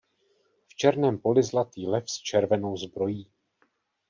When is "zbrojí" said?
2.77-3.31